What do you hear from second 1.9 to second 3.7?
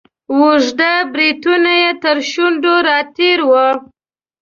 تر شونډو را تیر وه.